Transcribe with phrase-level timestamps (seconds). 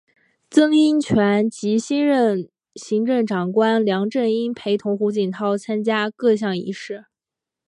[0.49, 7.05] 曾荫权及新任行政长官梁振英陪同胡锦涛参加各项仪式。